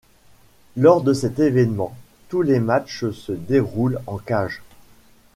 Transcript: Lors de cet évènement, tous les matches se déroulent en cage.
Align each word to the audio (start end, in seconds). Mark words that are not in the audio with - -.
Lors 0.77 1.03
de 1.03 1.13
cet 1.13 1.37
évènement, 1.37 1.95
tous 2.29 2.41
les 2.41 2.59
matches 2.59 3.11
se 3.11 3.31
déroulent 3.33 4.01
en 4.07 4.17
cage. 4.17 4.63